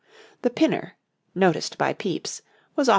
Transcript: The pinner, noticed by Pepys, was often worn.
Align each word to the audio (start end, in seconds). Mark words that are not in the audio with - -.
The 0.41 0.49
pinner, 0.49 0.97
noticed 1.35 1.77
by 1.77 1.93
Pepys, 1.93 2.41
was 2.75 2.87
often 2.87 2.87
worn. 2.87 2.89